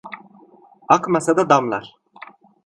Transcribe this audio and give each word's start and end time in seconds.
Akmasa 0.87 1.37
da 1.37 1.47
damlar. 1.49 1.85